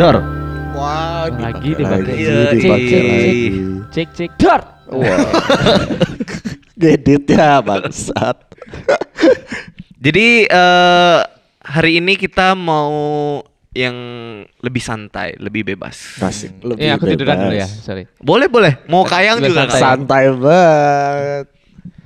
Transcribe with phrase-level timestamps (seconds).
[0.00, 0.16] Dor.
[0.72, 2.14] Wah, Lagi dipakai.
[2.16, 2.70] Iya, iya.
[2.72, 3.04] lagi.
[3.92, 4.80] Cek cek dar.
[4.88, 5.28] Wah.
[6.80, 8.48] Gedit ya bangsat.
[10.00, 11.20] Jadi eh
[11.60, 13.44] hari ini kita mau
[13.76, 13.92] yang
[14.64, 16.16] lebih santai, lebih bebas.
[16.16, 16.64] Asik.
[16.64, 17.68] Lebih Iya, aku tiduran dulu ya.
[17.68, 17.84] bebas.
[17.84, 18.08] Sorry.
[18.24, 18.80] Boleh boleh.
[18.88, 19.84] Mau kayang juga santai.
[19.84, 21.44] Santai banget.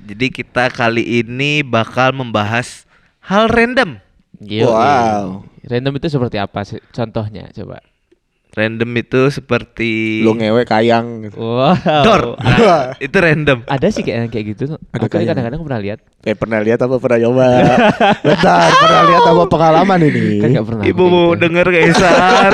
[0.03, 2.83] Jadi kita kali ini bakal membahas
[3.23, 4.03] hal random.
[4.43, 4.67] Gila.
[4.67, 5.54] Wow.
[5.65, 6.79] Random itu seperti apa sih?
[6.89, 7.81] Contohnya coba.
[8.55, 11.35] Random itu seperti Lu ngewe kayang gitu.
[11.35, 11.75] Wow.
[12.07, 12.39] Dor.
[12.39, 13.67] Nah, itu random.
[13.67, 14.79] Ada sih kayak kayak gitu.
[14.89, 15.99] Ada Aku kayak- kadang-kadang pernah lihat.
[16.23, 17.47] Eh pernah lihat apa pernah coba?
[18.23, 20.39] Bentar, pernah lihat apa pengalaman ini?
[20.39, 20.83] Kan nggak pernah.
[20.87, 21.41] Ibu mau gitu.
[21.41, 21.95] denger guys.
[21.95, 22.53] Sar.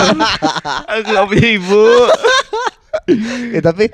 [0.89, 1.85] Aku gak punya ibu.
[3.51, 3.87] Eh tapi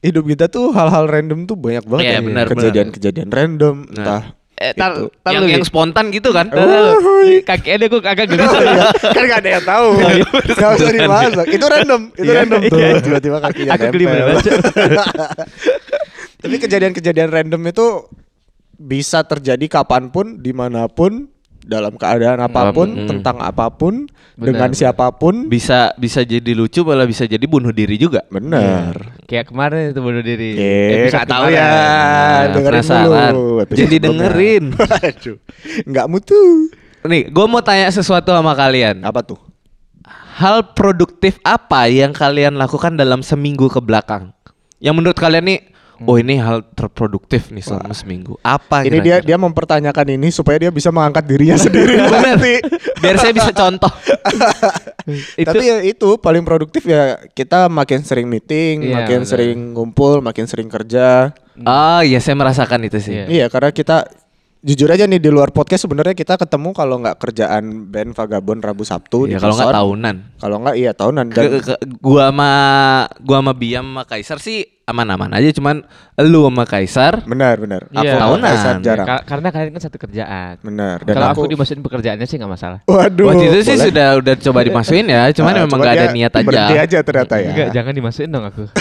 [0.00, 2.44] hidup kita tuh hal-hal random tuh banyak banget Iya, ya.
[2.46, 3.90] Kejadian-kejadian random Nah.
[3.92, 4.22] entah
[4.56, 5.12] Eh, tar, Itu.
[5.20, 6.48] tar yang, yang spontan gitu kan?
[6.48, 6.92] Tar dulu.
[7.44, 8.48] Kaki ada kok agak gelis.
[9.16, 9.88] kan gak ada yang tahu
[10.56, 12.88] Gak usah dibahas Itu random Itu Iya, random tuh iya.
[13.04, 14.04] Tiba-tiba kakinya Aku geli.
[16.40, 17.86] Tapi kejadian-kejadian random itu
[18.80, 21.28] Bisa terjadi kapan pun Di mana pun
[21.66, 23.08] Dalam keadaan apa pun Mm.
[23.10, 24.78] Tentang apa pun Benar, Dengan benar.
[24.78, 28.22] siapa pun Bisa bisa jadi lucu malah bisa jadi bunuh diri juga.
[28.30, 28.94] Bener
[29.26, 30.54] Kayak kemarin itu bunuh diri.
[30.54, 31.66] Eh, Episode gak tahu ya.
[31.66, 33.32] Nah, dengerin penasaran.
[33.34, 34.64] dulu Jadi dengerin.
[35.90, 36.70] Nggak mutu.
[37.06, 39.02] Nih, gue mau tanya sesuatu sama kalian.
[39.02, 39.38] Apa tuh?
[40.36, 44.30] Hal produktif apa yang kalian lakukan dalam seminggu ke belakang?
[44.78, 45.60] Yang menurut kalian nih,
[46.02, 48.36] oh ini hal terproduktif nih selama seminggu.
[48.40, 49.24] Apa Ini dia kira-kira?
[49.24, 52.36] dia mempertanyakan ini supaya dia bisa mengangkat dirinya sendiri Bener.
[52.36, 52.54] nanti.
[52.98, 53.88] Biar saya bisa contoh.
[55.38, 59.30] Itu Tapi ya itu paling produktif ya kita makin sering meeting, Iya, makin benar.
[59.30, 61.30] sering ngumpul, makin sering kerja.
[61.62, 63.14] Ah, iya saya merasakan itu sih.
[63.14, 63.24] Iya.
[63.30, 64.10] Iya, karena kita
[64.60, 68.82] jujur aja nih di luar podcast sebenarnya kita ketemu kalau nggak kerjaan band Vagabond Rabu
[68.82, 70.16] Sabtu Iya, di kalau nggak tahunan.
[70.36, 72.50] Kalau nggak iya tahunan dan Ke- ke- gua sama
[73.18, 75.82] gua sama Biam sama Kaisar sih aman-aman aja cuman
[76.20, 77.90] lu sama Kaisar benar benar.
[77.90, 78.00] Iya.
[78.06, 78.46] Aku Tahunan.
[78.48, 79.06] Kaisar jarang.
[79.06, 80.54] Ka- karena kalian kan satu kerjaan.
[80.60, 80.96] Benar.
[81.02, 82.78] Dan Kalau aku, aku, dimasukin pekerjaannya sih nggak masalah.
[82.86, 83.26] Waduh.
[83.28, 83.86] Waktu itu sih boleh.
[83.90, 86.46] sudah udah coba dimasukin ya, cuman Ah, memang cuma gak ada niat aja.
[86.46, 87.50] Berhenti aja ternyata ya.
[87.50, 88.62] Enggak, jangan dimasukin dong aku.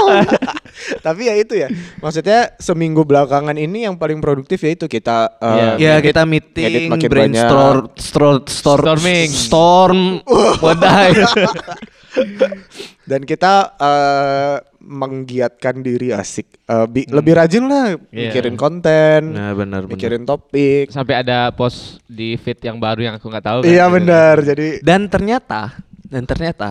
[1.06, 1.68] Tapi ya itu ya.
[1.98, 5.76] Maksudnya seminggu belakangan ini yang paling produktif ya itu kita eh, Iya.
[5.78, 9.28] Ya kita meeting, makin brainstorm, stro, stor- Storming.
[9.28, 10.00] storm,
[10.64, 11.12] wadai.
[13.04, 16.46] dan kita eh, menggiatkan diri asik.
[16.62, 18.30] Eh, bi- Lebih rajin lah Iya.
[18.30, 19.90] mikirin konten, Nah benar benar.
[19.90, 20.88] mikirin topik.
[20.88, 23.58] Sampai ada post di feed yang baru yang aku nggak tahu.
[23.62, 23.68] kan.
[23.68, 23.94] Iya Gitu.
[23.96, 24.34] benar.
[24.40, 26.70] Jadi Dan ternyata, dan ternyata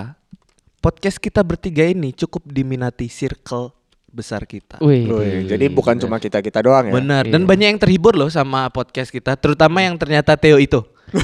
[0.80, 3.76] podcast kita bertiga ini cukup diminati circle
[4.10, 4.78] besar kita.
[4.80, 5.06] Wih.
[5.06, 6.94] Wih, jadi bukan cuma kita-kita doang ya.
[6.94, 7.24] Benar.
[7.26, 7.34] Iya.
[7.34, 10.82] Dan banyak yang terhibur loh sama podcast kita, terutama yang ternyata Theo itu.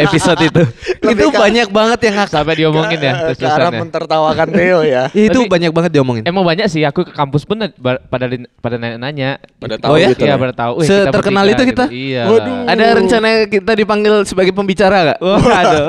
[0.00, 0.62] Episode itu.
[1.04, 2.32] Lebih itu banyak banget yang ngakak.
[2.32, 5.12] Sampai diomongin ya Ke- terus ke arah mentertawakan Theo ya.
[5.12, 6.22] Ya, itu Tapi- banyak banget diomongin.
[6.24, 9.36] Emang banyak sih aku ke kampus pun pada pada nanya-nanya.
[9.60, 10.08] Pada Itu- tahu Oh ya?
[10.16, 10.38] gitu Iya, lah.
[10.40, 10.72] pada tahu.
[10.80, 11.84] Wih, Seterkenal bertiga itu kita?
[11.84, 11.96] gitu.
[12.08, 12.22] Iya.
[12.24, 12.56] Waduh.
[12.68, 15.18] Ada rencana kita dipanggil sebagai pembicara gak?
[15.20, 15.88] Waduh.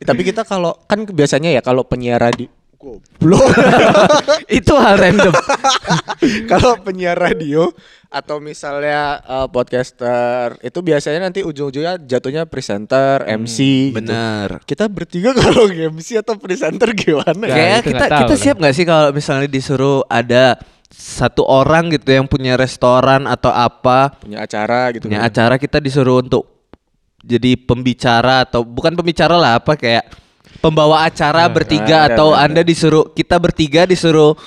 [0.00, 2.48] Tapi kita kalau kan biasanya ya kalau penyiar radio
[2.82, 3.46] Goblok.
[4.58, 5.30] itu hal random.
[6.50, 7.70] kalau penyiar radio
[8.08, 13.56] atau misalnya eh, podcaster itu biasanya nanti ujung-ujungnya jatuhnya presenter, MC
[13.88, 14.02] gitu.
[14.02, 14.60] Bener.
[14.62, 17.54] Kita bertiga kalau MC atau presenter gimana ya?
[17.54, 20.58] Kayak- Kayak itu kita kita siap nggak sih kalau misalnya disuruh ada
[20.90, 25.06] satu orang gitu yang punya restoran atau apa Punya acara gitu.
[25.06, 25.30] punya kan.
[25.30, 26.44] acara kita disuruh untuk
[27.22, 30.04] jadi pembicara atau bukan pembicara lah apa kayak
[30.62, 34.38] pembawa acara bertiga ada, atau ada, anda disuruh kita bertiga disuruh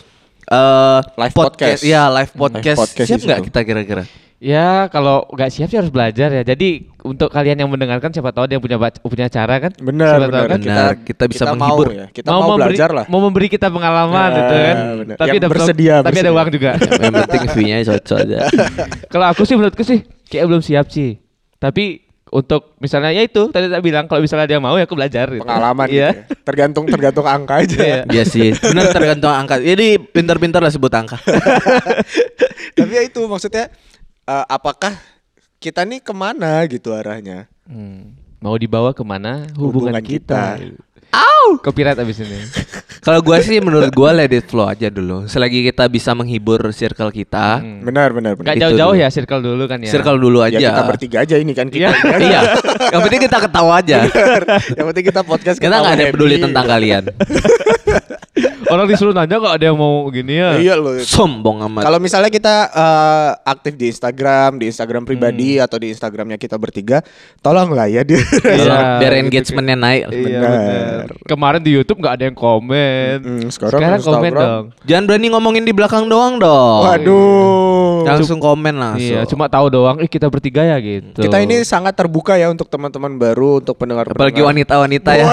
[0.46, 1.82] eh Live podcast.
[1.84, 4.06] ya live podcast, podcast siap nggak kita kira-kira
[4.36, 6.44] Ya kalau nggak siap sih harus belajar ya.
[6.44, 9.72] Jadi untuk kalian yang mendengarkan siapa tahu dia punya punya acara kan?
[9.80, 10.46] Benar, Siapa tahu benar.
[10.52, 10.60] kan?
[10.60, 11.88] Benar, kita bisa mau menghibur.
[11.88, 12.06] ya.
[12.12, 13.06] Kita mau, memberi, belajar lah.
[13.08, 14.76] Mau memberi kita pengalaman Ya, gitu kan.
[14.76, 15.16] benar.
[15.16, 16.36] Tapi Yang ada bersedia, tapi ada bersedia.
[16.36, 16.72] uang juga.
[17.08, 18.38] yang penting view-nya cocok aja
[19.08, 21.16] kalau aku sih menurutku sih kayak belum siap sih.
[21.56, 22.05] Tapi
[22.36, 25.40] untuk misalnya ya itu tadi tak bilang kalau misalnya dia mau ya aku belajar gitu.
[25.42, 26.10] Pengalaman Iya.
[26.12, 26.38] gitu ya.
[26.44, 27.80] Tergantung tergantung angka aja.
[27.80, 28.00] Iya.
[28.12, 31.16] Iya sih benar tergantung angka jadi pintar-pintar lah sebut angka
[32.76, 33.72] Tapi ya itu maksudnya
[34.22, 34.94] eh, apakah
[35.58, 37.48] kita nih ke mana gitu arahnya?
[37.64, 38.14] Hmm.
[38.38, 40.60] Mau dibawa ke mana hubungan, Hubungan kita.
[40.60, 40.78] kita.
[41.16, 41.56] Au!
[41.64, 42.40] Copyright abis ini.
[43.00, 45.30] Kalau gua sih menurut gua let it flow aja dulu.
[45.30, 47.86] Selagi kita bisa menghibur circle kita, Hmm.
[47.86, 48.52] Benar benar benar.
[48.52, 49.04] Gak jauh-jauh dulu.
[49.06, 49.92] ya circle dulu kan ya.
[49.94, 50.58] circle dulu aja.
[50.58, 51.94] Ya kita bertiga aja ini kan kita.
[51.94, 52.20] Iya.
[52.20, 52.42] iya.
[52.92, 53.98] Yang penting kita ketawa aja.
[54.74, 57.04] Yang penting kita podcast kita nggak ada peduli tentang kalian.
[58.72, 60.58] Orang disuruh nanya kok ada yang mau gini ya.
[60.58, 60.98] Iya loh.
[61.02, 61.86] Sombong amat.
[61.86, 65.66] Kalau misalnya kita eh, aktif di Instagram, di Instagram pribadi Hmm.
[65.70, 67.06] atau di Instagramnya kita bertiga,
[67.40, 70.04] tolonglah ya di Tolong Iya, biar gitu engagementnya naik.
[70.10, 71.08] Iya Benar.
[71.30, 73.16] Kemarin di YouTube nggak ada yang komen.
[73.22, 74.64] Mm, sekarang Sekarang komen dong.
[74.88, 76.82] Jangan berani ngomongin di belakang doang dong.
[76.90, 78.06] Waduh.
[78.06, 79.22] Langsung komen langsung.
[79.22, 79.98] Iya, cuma tahu doang.
[80.02, 81.22] Ih kita bertiga ya gitu.
[81.22, 85.26] Kita ini sangat terbuka ya untuk teman-teman baru, untuk pendengar apalagi wanita-wanita ya.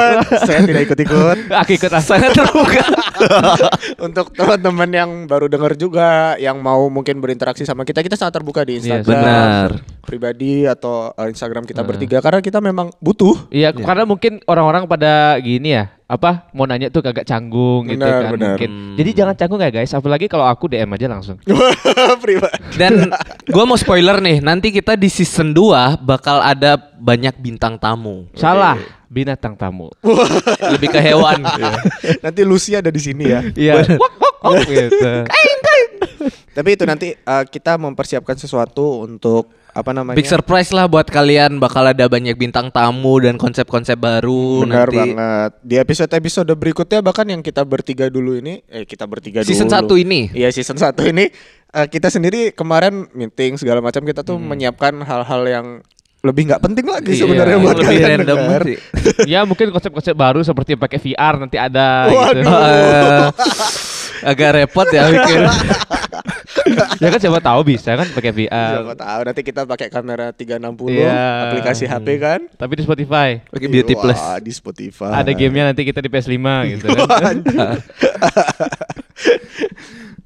[0.45, 1.37] saya tidak ikut-ikut.
[1.63, 2.83] Aku ikut Sangat terbuka.
[4.07, 8.63] untuk teman-teman yang baru dengar juga, yang mau mungkin berinteraksi sama kita, kita sangat terbuka
[8.63, 9.71] di Iya, Instagram benar.
[10.03, 13.49] pribadi atau eh, Instagram kita bertiga karena kita memang butuh.
[13.49, 18.21] Iya, karena mungkin orang-orang pada gini ya, apa mau nanya tuh kagak canggung gitu Benar,
[18.21, 18.47] kan benar.
[18.53, 18.71] mungkin.
[19.01, 21.41] Jadi jangan canggung ya guys, apalagi kalau aku DM aja langsung.
[22.81, 23.09] Dan
[23.49, 28.29] gua mau spoiler nih, nanti kita di season 2 bakal ada banyak bintang tamu.
[28.37, 28.77] Salah,
[29.09, 29.89] binatang tamu.
[30.77, 31.41] Lebih ke hewan.
[32.25, 33.41] Nanti Lucy ada di sini ya.
[33.53, 33.97] Iya.
[33.97, 35.11] Wok, wok, wok, gitu.
[36.53, 40.13] Tapi itu nanti eh, kita mempersiapkan sesuatu untuk apa namanya?
[40.15, 44.99] Big surprise lah buat kalian bakal ada banyak bintang tamu dan konsep-konsep baru Benar nanti.
[44.99, 45.51] banget.
[45.63, 49.97] Di episode-episode berikutnya bahkan yang kita bertiga dulu ini, eh kita bertiga Season dulu.
[49.97, 50.21] 1 ini.
[50.31, 51.33] Iya season 1 ini
[51.71, 54.45] eh, kita sendiri kemarin meeting segala macam kita tuh Hmm.
[54.47, 55.67] menyiapkan hal-hal yang
[56.23, 58.63] lebih nggak penting lagi Iya, sebenarnya yang buat lebih kalian random dengar.
[58.63, 58.77] sih.
[59.33, 62.21] ya mungkin konsep-konsep baru seperti pakai VR nanti ada gitu.
[62.21, 62.45] Waduh.
[62.45, 63.27] Eh,
[64.31, 65.41] agak repot ya bikin.
[66.97, 68.81] ya kan siapa tahu bisa kan pakai VR.
[68.81, 71.23] Siapa tahu nanti kita pakai kamera 360 Iya.
[71.47, 72.41] aplikasi HP kan.
[72.51, 73.43] Tapi di Spotify.
[73.45, 74.21] Pakai Beauty Wah, Plus.
[74.41, 75.11] di Spotify.
[75.13, 76.39] Ada gamenya nanti kita di PS5
[76.71, 77.37] gitu kan.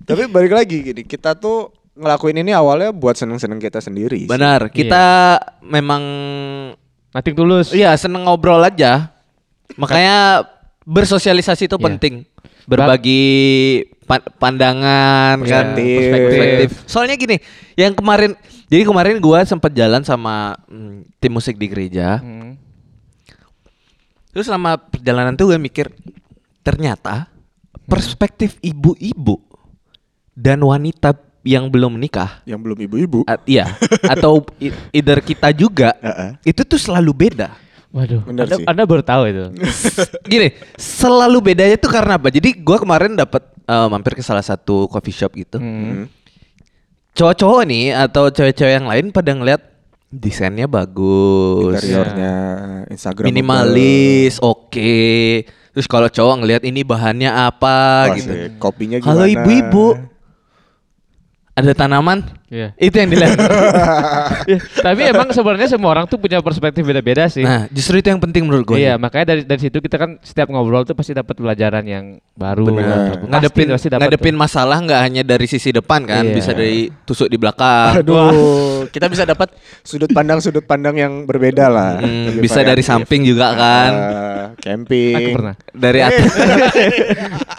[0.03, 4.23] Tapi balik lagi gini, kita tuh ngelakuin ini awalnya buat seneng-seneng kita sendiri.
[4.23, 4.31] sih.
[4.31, 5.05] Benar, kita
[5.61, 6.03] memang
[7.11, 7.73] Nothing tulus.
[7.73, 9.11] iya seneng ngobrol aja.
[9.75, 10.47] Makanya
[10.85, 11.85] bersosialisasi itu Iya.
[11.85, 12.15] penting.
[12.67, 13.23] Berbagi
[14.07, 16.01] pa- pandangan kan, Perspektif.
[16.09, 16.69] perspektif.
[16.87, 17.37] Soalnya gini,
[17.75, 18.33] yang kemarin
[18.67, 22.19] jadi kemarin gua sempat jalan sama mm, tim musik di gereja.
[22.19, 22.55] Hmm.
[24.31, 25.89] Terus selama perjalanan tuh gue mikir
[26.61, 27.25] ternyata
[27.85, 29.41] perspektif ibu-ibu
[30.37, 33.19] dan wanita yang belum menikah Yang belum ibu-ibu.
[33.25, 33.65] at- iya
[34.05, 34.45] atau
[34.93, 36.31] either kita juga Heeh.
[36.45, 37.49] itu tuh selalu beda.
[37.97, 38.67] Waduh, anda, sih.
[38.69, 39.45] anda baru tahu itu.
[40.29, 42.29] Gini, selalu bedanya tuh karena apa?
[42.29, 45.59] Jadi gua kemarin dapat eh, mampir ke salah satu coffee shop gitu.
[45.59, 46.07] Hmm.
[47.17, 49.63] Cowok-cowok nih atau cewek-cewek yang lain pada ngeliat
[50.13, 52.35] desainnya bagus, Interiornya
[52.93, 55.03] Instagram minimalis, oke.
[55.77, 58.33] Terus kalau cowok ngelihat ini bahannya apa gitu.
[58.57, 59.13] Kopinya gimana?
[59.13, 59.87] Kalau ibu-ibu
[61.57, 62.77] ada tanaman, Iya.
[62.77, 63.37] itu yang dilihat.
[64.47, 67.43] Ya, tapi emang sebenarnya semua orang tuh punya perspektif beda-beda sih.
[67.43, 68.79] nah, justru itu yang penting menurut gue.
[68.79, 72.05] Iya, makanya dari dari situ kita kan setiap ngobrol tuh pasti dapat pelajaran yang
[72.37, 72.69] baru.
[72.69, 74.39] Pasti- ngadepin pasti dapat ngadepin tuh.
[74.39, 76.35] masalah nggak hanya dari sisi depan kan, Iya.
[76.37, 78.05] bisa dari tusuk di belakang.
[78.05, 79.51] Aduh, kita bisa dapat
[79.83, 81.99] sudut pandang sudut pandang yang berbeda lah.
[81.99, 83.91] Hmm, bisa dari samping juga kan.
[83.91, 85.17] Ah, camping.
[85.17, 85.55] Aku pernah.
[85.73, 86.31] Dari atas.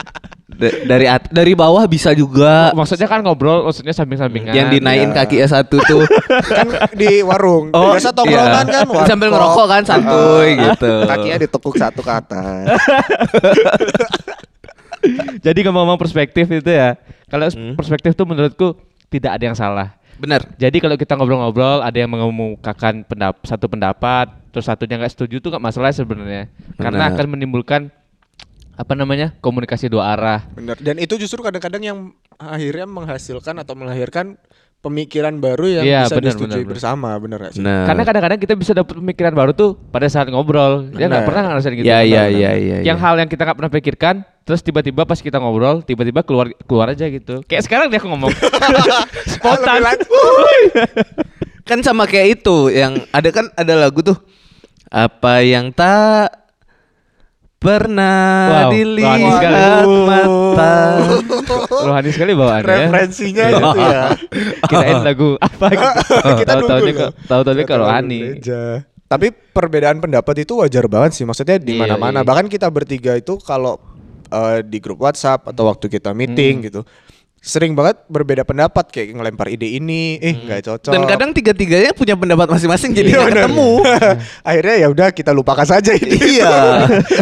[0.58, 2.74] Da- dari at- dari bawah bisa juga.
[2.74, 4.58] Maksudnya kan ngobrol, maksudnya samping-sampingan.
[4.58, 5.18] yang dinaikin iya.
[5.22, 6.02] kaki S1 tuh.
[6.58, 6.66] kan
[6.98, 7.70] di warung.
[7.78, 8.74] Oh, Biasa tongkrongan iya.
[8.82, 9.06] kan warkop.
[9.06, 10.94] Sambil ngerokok kan, santuy Ah, gitu.
[11.06, 12.66] Kakinya ditekuk satu ke atas.
[15.46, 16.98] Jadi ngomong-ngomong perspektif itu ya.
[17.30, 17.78] Kalau Hmm.
[17.78, 18.74] perspektif tuh menurutku
[19.08, 19.94] tidak ada yang salah.
[20.18, 20.42] Bener.
[20.58, 25.54] Jadi kalau kita ngobrol-ngobrol, ada yang mengemukakan pendap satu pendapat, terus satunya nggak setuju tuh
[25.54, 26.50] nggak masalah sebenarnya.
[26.76, 27.14] Karena Benar.
[27.14, 27.82] akan menimbulkan
[28.78, 30.46] apa namanya komunikasi dua arah.
[30.54, 30.78] Bener.
[30.78, 31.98] Dan itu justru kadang-kadang yang
[32.38, 34.38] akhirnya menghasilkan atau melahirkan
[34.78, 36.72] pemikiran baru yang Iya, bisa benar, disetujui benar, benar.
[36.78, 37.62] bersama, bener gak sih?
[37.66, 37.90] Nah.
[37.90, 40.94] Karena kadang-kadang kita bisa dapat pemikiran baru tuh pada saat ngobrol.
[40.94, 41.28] Dia nggak Benar.
[41.28, 41.88] pernah ngerasain gitu.
[41.90, 42.38] Ya, Benar, ya, benar.
[42.38, 43.04] ya, ya, Yang ya.
[43.04, 44.16] hal yang kita nggak pernah pikirkan,
[44.46, 47.42] terus tiba-tiba pas kita ngobrol, tiba-tiba keluar keluar aja gitu.
[47.50, 48.30] Kayak sekarang dia aku ngomong.
[49.34, 49.82] Spontan.
[51.68, 54.16] kan sama kayak itu yang ada kan ada lagu tuh
[54.88, 56.47] apa yang tak
[57.68, 59.98] pernah Wow, dilihat sekali.
[60.08, 60.76] mata
[61.88, 62.64] Rohani sekali bawaannya.
[62.66, 64.04] Referensinya gitu ya.
[64.72, 66.00] Kirain lagu apa gitu.
[66.40, 68.20] Kita Tahu-tahunya nunggu ke tahu-tahunya ke rohani.
[68.34, 68.62] aja.
[69.06, 71.24] Tapi perbedaan pendapat itu wajar banget sih.
[71.24, 72.20] Maksudnya di Iya, mana-mana.
[72.20, 72.28] iya.
[72.28, 73.80] Bahkan kita bertiga itu kalau
[74.28, 76.18] eh, di grup WhatsApp atau waktu kita Hmm.
[76.18, 76.84] meeting gitu,
[77.40, 80.90] sering banget berbeda pendapat kayak ngelempar ide ini, eh nggak cocok.
[80.90, 83.70] dan kadang tiga-tiganya punya pendapat masing-masing jadi Iya, nggak ketemu
[84.50, 86.18] Akhirnya ya udah kita lupakan saja ini.
[86.36, 86.52] iya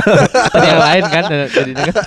[0.65, 2.05] yang lain kan jadinya kan.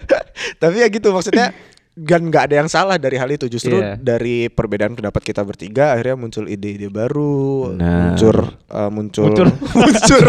[0.60, 1.54] Tapi ya gitu maksudnya
[1.96, 3.96] dan nggak ada yang salah dari hal itu justru Iya.
[3.96, 7.88] dari perbedaan pendapat kita bertiga akhirnya muncul ide-ide baru Benar.
[8.12, 8.36] muncul
[8.68, 9.48] eh, muncul Muncul.
[9.72, 10.24] muncul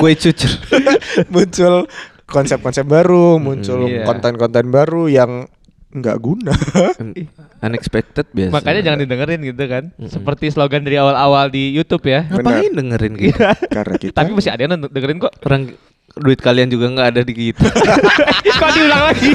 [0.00, 0.52] kue cucur
[1.28, 1.74] muncul
[2.24, 4.06] konsep-konsep baru, muncul Iya.
[4.06, 5.50] konten-konten baru yang
[5.90, 6.54] nggak guna.
[7.66, 8.52] Unexpected biasa.
[8.54, 9.84] Makanya jangan didengerin gitu kan.
[10.06, 12.24] Seperti slogan dari awal-awal di YouTube ya.
[12.30, 13.36] Ngapain dengerin gitu?
[13.76, 15.34] Karena kita Tapi masih ada yang dengerin kok.
[15.44, 15.74] Orang
[16.18, 17.62] duit kalian juga nggak ada di gitu.
[18.60, 19.30] Kok diulang lagi?